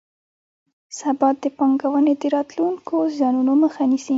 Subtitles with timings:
[0.99, 4.09] ثبات د پانګونې د راتلونکو زیانونو مخه نیسي.